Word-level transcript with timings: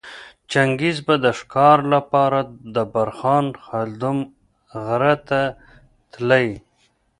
چنګیز 0.51 0.97
به 1.05 1.15
د 1.23 1.25
ښکاره 1.39 1.85
لپاره 1.93 2.39
د 2.75 2.77
برخان 2.93 3.45
خلدون 3.65 4.17
غره 4.83 5.15
ته 5.27 5.41
تلی 6.11 6.47